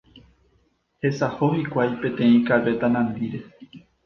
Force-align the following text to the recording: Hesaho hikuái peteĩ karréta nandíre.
Hesaho 1.05 1.49
hikuái 1.59 1.93
peteĩ 2.01 2.33
karréta 2.49 2.91
nandíre. 2.97 3.45